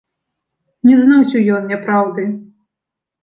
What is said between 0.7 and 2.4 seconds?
Не зносіў ён няпраўды.